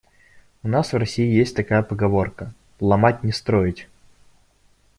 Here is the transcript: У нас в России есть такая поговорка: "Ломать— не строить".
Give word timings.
У 0.63 0.67
нас 0.67 0.93
в 0.93 0.97
России 0.97 1.31
есть 1.31 1.55
такая 1.55 1.83
поговорка: 1.83 2.55
"Ломать— 2.79 3.21
не 3.23 3.31
строить". 3.31 3.87